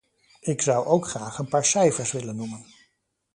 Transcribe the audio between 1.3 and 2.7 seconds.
een paar cijfers willen noemen.